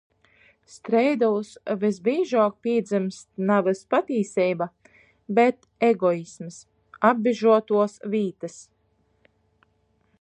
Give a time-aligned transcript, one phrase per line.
[0.75, 1.51] Streidūs
[1.83, 4.69] vysbīžuok pīdzymst navys patīseiba,
[5.41, 6.59] bet egoisms.
[7.11, 8.61] Apbižuotuos vītys.